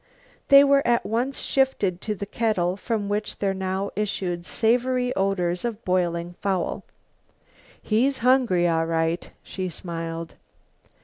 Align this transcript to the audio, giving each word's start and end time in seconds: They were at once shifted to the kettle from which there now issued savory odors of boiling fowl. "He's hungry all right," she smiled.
They 0.47 0.63
were 0.63 0.81
at 0.83 1.05
once 1.05 1.39
shifted 1.41 2.01
to 2.01 2.15
the 2.15 2.25
kettle 2.25 2.75
from 2.75 3.07
which 3.07 3.37
there 3.37 3.53
now 3.53 3.91
issued 3.95 4.47
savory 4.47 5.13
odors 5.15 5.63
of 5.63 5.85
boiling 5.85 6.33
fowl. 6.41 6.83
"He's 7.79 8.17
hungry 8.25 8.67
all 8.67 8.87
right," 8.87 9.29
she 9.43 9.69
smiled. 9.69 10.33